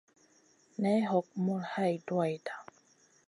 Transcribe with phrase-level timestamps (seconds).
[0.81, 2.53] Nay hog mul hay duwayda.